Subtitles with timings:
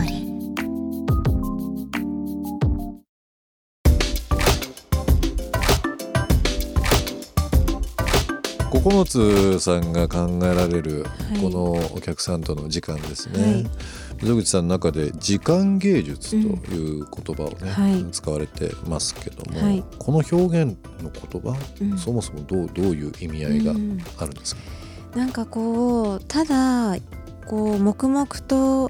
[8.83, 11.39] 9つさんが考えられるはい。
[11.39, 13.67] このお客さんとの時間ですはねい。
[14.23, 18.05] 溝口さんの中で時間芸術という言葉をね、はい。
[18.11, 19.83] 使われてますけども、はい。
[19.99, 21.97] この表現の言葉、うん。
[21.97, 23.99] そもそもどうどういう意味合いがうん。
[24.17, 24.61] あるんですか、
[25.15, 26.97] なんかこうただ
[27.45, 28.85] こう黙々と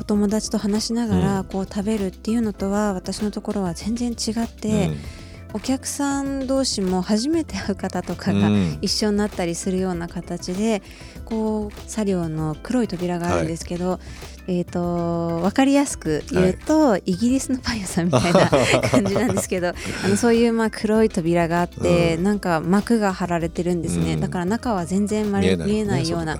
[0.00, 4.90] お友達と話しながらこう食べるっていうのとは私のところは全然違って、
[5.54, 8.78] お客さん同士も初めて会う方とかがうん。
[8.82, 10.82] 一緒になったりするような形で
[11.24, 13.98] こう作業の黒い扉があるんですけど、
[14.46, 18.48] えー、と分かりやすく言うと、イギリスのパン屋さんみたいな
[18.90, 19.74] 感じなんですけどあ
[20.08, 22.24] のそういうまあ黒い扉があって、うん。
[22.24, 24.20] なんか幕が張られてるんですね、うん。
[24.20, 26.38] だから中は全然見えないような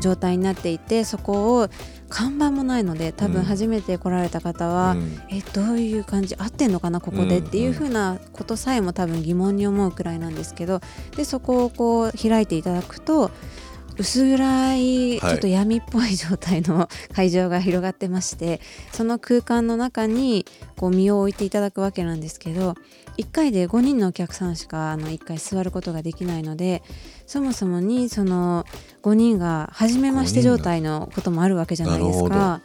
[0.00, 1.68] 状態になっていてそこを
[2.08, 3.44] 看板もないので多分うん。
[3.44, 5.20] 初めて来られた方は、うん。
[5.30, 6.34] えどういう感じ？
[6.36, 7.00] 合ってんのかな？
[7.00, 10.80] ここで、うんっていう風なことさえも多分疑問に思うくらいなんですけど
[11.16, 13.30] でそこをこう開いていただくと
[13.98, 18.60] 薄暗いちはいょっと闇っぽい状態の会場が広がってまして
[18.92, 20.46] その空間の中に
[20.76, 22.74] こう身を置いていただくわけなんですけど
[23.16, 26.82] 1回で5人のお客さんしかあの1回座ることができないので
[27.26, 28.64] そもそもにその
[29.02, 32.60] 5人が初めまして状態のこともあるわけじゃないですか。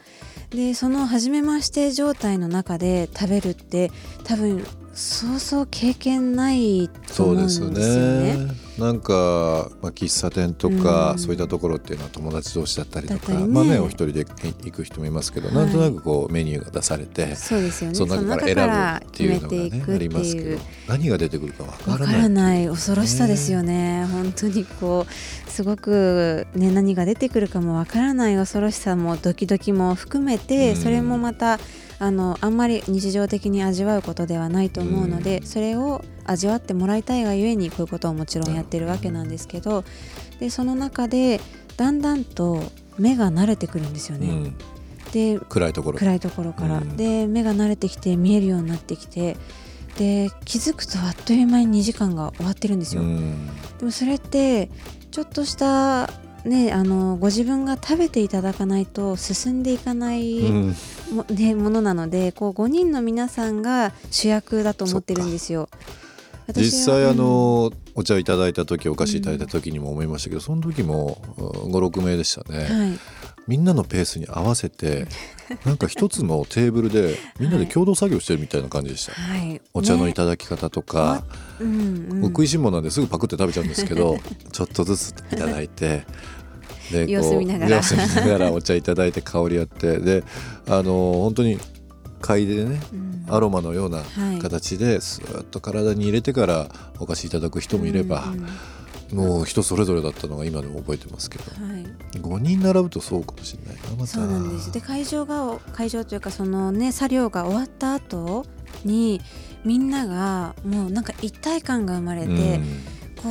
[0.49, 3.89] でその初めまして状態の中で食べるって
[4.25, 8.51] 多分そうそう経験ないと思うんでですすよねね。
[8.81, 11.19] なんか、まあ、喫茶店とか、うん。
[11.19, 13.45] そういったところっていうのは友達同士だったりとかね。
[13.45, 15.55] まあねお一人で行く人もいますけど、はい。
[15.55, 17.95] なんとなくこうメニューが出されてそうですよね。
[17.95, 24.05] その中から選ぶっていうのがねあくってりますけど何が出てくるかわわからないない恐ろしさですよね。
[24.11, 30.75] 本当にこうすごくね何が出てくるかもわからない恐ろしさもドキドキも含めて、うん。
[30.77, 31.59] それもまた
[32.01, 35.45] あのあんまり日常的に味わうことではないと思うので、うん。
[35.45, 39.83] それを味わってもらいたいがゆえにこういうことをもちろんやってるわけなんですけど
[40.39, 41.39] でその中で
[41.77, 42.63] だんだんと
[42.97, 44.29] 目が慣れてくるんですよね。
[44.29, 44.55] うん、
[45.11, 45.99] で暗いところ。
[45.99, 46.97] 暗いところから、うん。
[46.97, 49.37] で目が慣れてきて見えるようになってきて
[49.99, 53.47] で気づくとあっという間に2時間が終わってるんですよ、うん。
[53.77, 54.71] でもそれって
[55.11, 56.09] ちょっとした
[56.45, 60.75] ねあのご自分が食べていただかないと進んでいかないうん。
[61.11, 65.69] も,、ね、ものなのでこう5人の皆さんが主役だと思ってるんですよ。
[66.55, 67.17] 実際あうん。
[67.17, 72.99] の、お茶いただいた時お菓子いただいた時にも思いましたけど、その時も56名でしたね、はい
[73.47, 75.07] みんなのペースに合わせて
[75.65, 80.11] なんか一つのテーブルでみんなで共同作業してるみたいな感じでした、はい、お茶のね。
[80.11, 81.23] いただき方とか、
[81.59, 81.79] うんう
[82.15, 82.21] ん。
[82.21, 84.17] 僕食いしん坊なんですぐパクって食べちゃうんですけど
[84.51, 86.05] ちょっとずついただいて
[86.91, 87.81] で様子見ながら。
[87.81, 90.23] ながらお茶いただいて香りあってで
[90.67, 91.57] あの本当に
[92.21, 93.11] 嗅いでねうん。
[93.27, 94.39] アロマのようなはい。
[94.39, 98.47] 形でスーッと体に入れてからお菓子いただく人もいれば、うんうん
[99.13, 101.43] もう人それぞれだったのが今でも覚えてますけど。
[101.43, 101.85] はい。
[102.19, 104.07] 5人並ぶとそうかもしれないなまた。
[104.07, 104.71] そうなんです。
[104.71, 108.45] で会場が会場というかそのね作業が終わった後
[108.85, 109.21] に
[109.63, 112.59] みんながもうなんか一体感が生まれて、
[113.21, 113.29] こ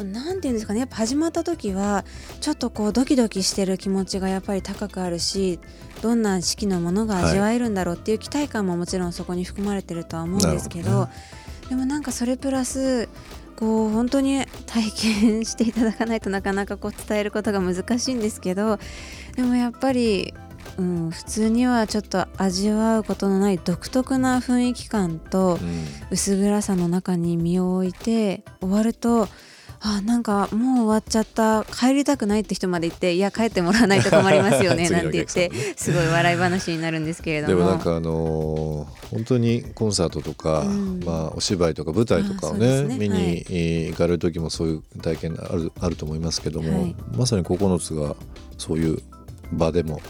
[0.00, 0.80] うなんていうんですかね。
[0.80, 2.04] やっぱ始まった時は
[2.40, 5.58] ちょっとこうドキドキしてる気持ちがやっぱり高くあるし
[6.00, 11.12] どんな式のものが味わえるんだろうっていう期待感ももちろんそこに含まれてるとは思うんですけどなるほ
[11.62, 13.08] どでもなんかそれプラス
[13.52, 18.78] こう本当に体験していただかないとなかなかこう伝えることが難しいんですけど
[19.36, 20.34] でもやっぱり、
[20.78, 25.86] うん、普通にはちょっと味わうことのない独特な雰囲気感とうん。
[26.10, 29.28] 薄暗さの中に身を置いて終わると
[29.84, 31.64] あなんかもう終わっちゃった。
[31.64, 35.50] 帰りたくないって人まで言っていや帰ってもらわないと困りますよね なんて言って。
[35.76, 41.00] すごい笑い話になるんですけれどでももなんかあのー本当にコンサートとか、うん。
[41.04, 42.94] まあ、お芝居とか舞台とかをねね。
[42.94, 43.86] は見にい。
[43.88, 46.96] 行かれる時もそういう体験あるあると思いますけども、はい。
[47.14, 48.16] まさに9つが
[48.56, 48.98] そういう
[49.52, 50.00] 場でも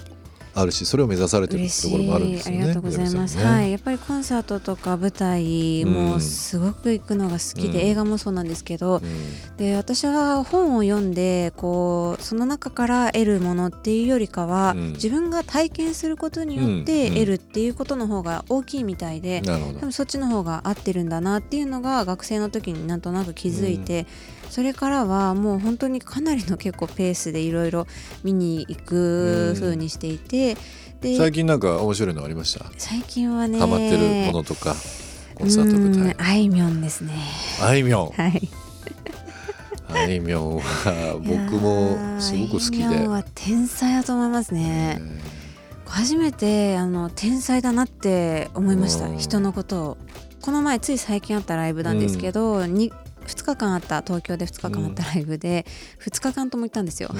[0.54, 2.62] あるしそれを目指されてるところもあるんいですよね。
[2.62, 3.44] ありがとうございます、ね。
[3.44, 3.70] はい。
[3.70, 7.86] やっぱりコンサートとか舞台もすごく行くのが好きで、うん。
[7.88, 9.56] 映画もそうなんですけど、うん。
[9.56, 14.92] で私は本を読んでこうその中から得るものっていうよりかは、うん。
[14.92, 17.14] 自分が体験することによってうん。
[17.14, 24.06] 得るっていうことの方が大きいみたいで、多分そっちの方が合ってるんだなっていうのが学生の時になんとなく気づいて、
[24.50, 27.86] それからはもう本当にかなりの結構ペースでいろいろ
[28.22, 30.41] 見に行く風にしていて、
[31.00, 32.66] で最近なんか面白いのありました？
[32.78, 34.74] 最近はねハマってるものとか
[35.34, 37.12] コンサート舞うん台あいみょんですね。
[37.62, 38.08] あいみょん。
[38.10, 38.48] はい。
[39.88, 42.84] あいみょんは僕もすごく好きで。
[42.84, 45.00] あいみょんは天才だと思いますね、
[45.86, 49.18] 初めてあの天才だなって思いましたうん。
[49.18, 49.96] 人のことを。
[50.40, 52.90] この前つい最近あったライブなんですけど、に
[53.26, 55.64] 2日間あった東京で2日間あったライブで、
[56.04, 57.10] 2日間とも行ったんですよ。
[57.12, 57.18] う、ん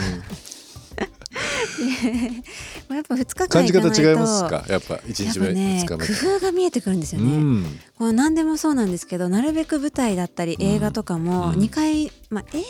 [2.95, 4.65] やっぱ2日間感じ行かないと方違いますか？
[4.69, 7.65] やっぱ1日目、ね2日目工夫が見えてくるんですようね、ん。
[7.99, 10.63] こう何でもそうなんですけどなるべく舞台だったりうん。
[10.63, 11.61] 映画とかもうん。
[11.61, 12.65] 2回、まあ、映画は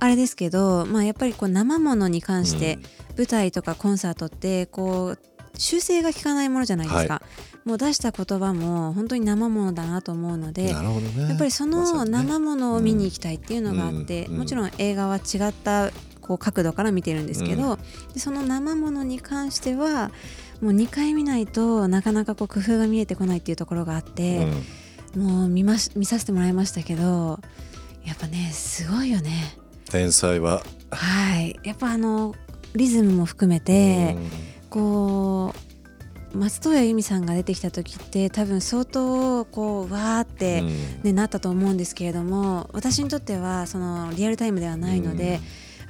[0.00, 2.78] あれですけど、まあ、やっぱりこう生ものに関して
[3.16, 5.18] 舞台とかコンサートってこう
[5.56, 7.22] 修正が効かないものじゃないですか、
[7.64, 10.70] もう出した言葉も本当に生ものだなと思うのでね。
[11.28, 14.38] やっぱりその生ものを見に行きたいっていうのがあって、うん。
[14.38, 15.92] もちろん映画は違った
[16.24, 17.78] こう角度から見てるんですけど、
[18.14, 20.10] でその生ものに関しては
[20.60, 24.46] もう2回見ないとなかなかこう工夫が見えてこないっていうところがあって、
[25.16, 27.38] もう見まし見させてもらいましたけど
[28.04, 29.56] やっぱねすごいよね。
[29.90, 30.62] 天才は。
[30.90, 31.60] はい。
[31.62, 32.34] やっぱあの
[32.74, 34.16] リズムも含めて、
[34.70, 40.62] こう松任谷由実さんが出てきた時って多分相当こうわーって、
[41.04, 45.40] ね、なったと思うんですけれども私にとってはそのリアルタイムではないので、あ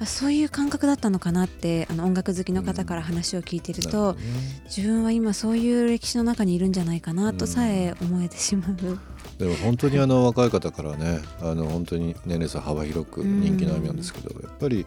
[0.05, 4.17] そういう感覚だったのかなってあの音楽好きの方から話を聞いてると、
[4.65, 8.99] 自分は今そういう歴史の中にいるんじゃないかなとさえ思えてしまう。
[9.37, 14.85] でも本当にあの若い方からねあの本当に年齢差幅広く人気のあいみょんですけど、やっぱり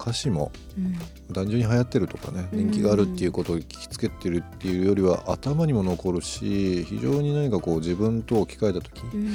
[0.00, 0.96] 歌詞もうん。
[1.34, 9.30] 単純に流行ってるとかね人気があるっていうことを聞きつけてるっていうよりは頭にも残るし非常に何かこう自分と置き換えた時うん。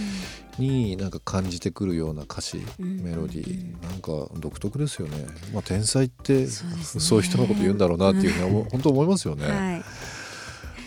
[0.58, 3.02] になんか感じてくるような歌詞うん。
[3.02, 5.26] メロディーなんか独特ですよね。
[5.54, 9.48] まあ天才ってそういう人のこと言うんだろうなっていうふうに 本当思いますよね。
[9.48, 9.84] はい。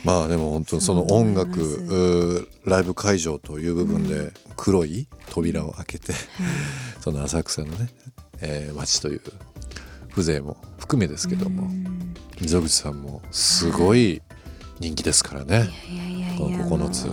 [0.05, 6.13] まあでも本当にその音楽ライブ会場という部分で黒い扉を開けて、
[7.01, 7.89] その浅草のね、
[8.43, 9.23] えー街という
[10.15, 12.15] 風情も含めですけどもうん。
[12.41, 14.23] 溝口さんもすごい
[14.81, 15.69] 人気ですからね。
[16.39, 17.05] この9つ。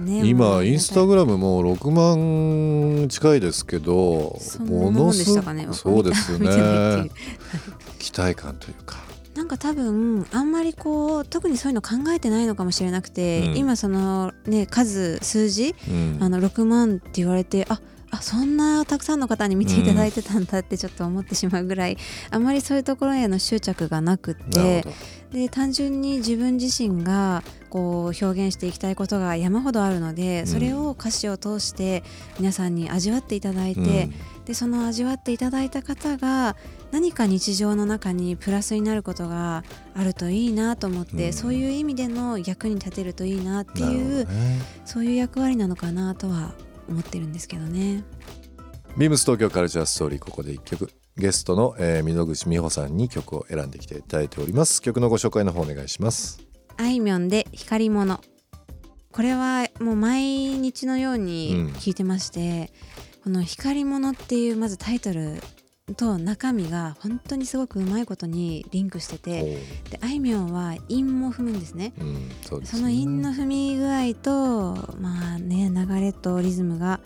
[0.00, 5.68] ね今インスタグラムも6万近いですけどもんでしたかね？
[5.72, 6.48] そうですね
[8.00, 8.96] 期待感というか
[9.36, 12.64] なんか多分あんまりこう特にそういうの考えてないのか。
[12.64, 17.80] もしれなくて、うん今そのね数数字、うんあの6万って言われてあ
[18.12, 21.96] あそんなたくさんの方に見ていただいてたんだってちょっと思ってしまうぐらい、
[22.30, 24.84] あまりそういうところへの執着がなくて
[25.32, 30.46] で単純に自分自身がこう表現していきたいことが山ほどあるので、うん。
[30.46, 32.04] それを歌詞を通して
[32.38, 34.10] 皆さんに味わっていただいて、
[34.44, 36.54] でその味わっていただいた方が
[36.90, 39.64] 何か日常の中にプラスになることが
[39.94, 41.32] あるといいなと思って、うん。
[41.32, 44.60] そういう意味での役に立てるといいなっていう、どね。
[44.84, 46.52] そういう役割なのかなとは
[46.88, 48.04] 思ってるんですけどね。
[48.96, 50.90] ビームス東京カルチャーストーリーここで一曲。
[51.16, 54.80] ゲストの、えー、溝口美穂さんに曲を選んできていただいております。
[54.80, 56.40] 曲のご紹介の方お願いします。
[56.78, 58.20] あいみょんで光り物
[59.12, 62.72] これはもう毎日のように聞いてまして、
[63.22, 65.42] この光り物っていうまずタイトル
[65.96, 69.58] と中身が本当にすごくうまいことにリンクしてて
[69.90, 71.92] であいみょんは韻も踏むんですね。
[71.98, 72.78] うんそうですね。
[72.78, 77.00] その韻の踏み具合とまあね流れとリズムが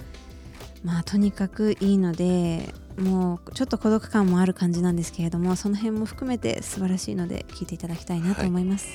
[0.85, 8.89] まあとにかくいいのでもうちょっと孤独感もある感じなんですけれどもその辺も含めて素晴らしいので聴いていただきたいなと思います、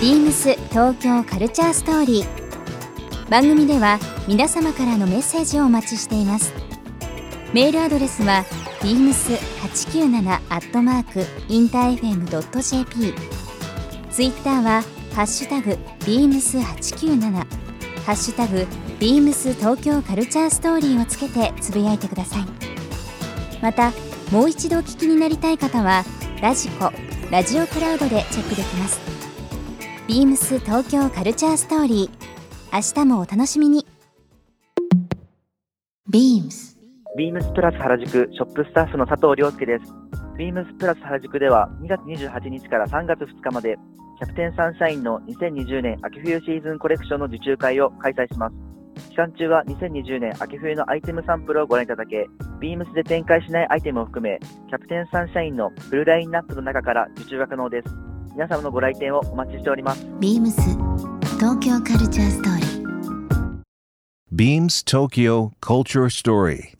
[0.00, 2.50] ビームス東京カルチャーストーリー。
[3.30, 6.52] 番組では皆様からのメッセージをお待ちしています
[7.52, 8.44] メールアドレスは
[8.80, 13.12] beams897 アットマークインター FM.jp
[14.12, 14.82] ツイッターは
[15.14, 18.68] ハッシュタグ beams897 ハッシュタグ
[19.00, 22.44] beams 東京カルチャーストーリーをつけてつぶやいてください。
[23.60, 23.90] また
[24.30, 26.04] もう一度お聞きになりたい方は
[26.40, 26.92] ラジコ
[27.32, 29.00] ラジオクラウドでチェックできます。
[30.06, 32.30] ビームス東京カルチャーストーリー。
[32.72, 33.84] 明日もお楽しみに。
[36.08, 36.79] beams
[37.16, 39.92] ビームスプラス原宿ショップスタッフの佐藤亮介です。
[40.38, 43.76] ビームスプラス原宿では2月28日から3月2日まで
[44.18, 49.10] キャプテンサンシャインの2020年秋冬シーズンコレクションの受注会を開催します。
[49.10, 52.26] 期間中は2020年秋冬のアイテムサンプルをご覧いただけ、
[52.60, 54.38] ビームスで展開しないアイテムを含め、
[54.68, 57.88] キャプテンサンシャインのフルラインナップの中から受注が可能です。
[58.34, 60.06] 皆様のご来店をお待ちしております。
[60.20, 60.52] beams
[61.38, 62.80] 東京カルチャーストーリー
[64.32, 66.79] Beams Tokyo Culture Story.